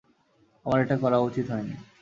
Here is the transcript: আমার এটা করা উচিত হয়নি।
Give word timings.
আমার 0.65 0.79
এটা 0.83 0.95
করা 0.97 1.17
উচিত 1.19 1.45
হয়নি। 1.51 1.75